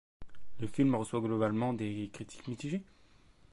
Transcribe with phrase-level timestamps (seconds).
[0.59, 2.81] Le film reçoit globalement des critiques mitigées.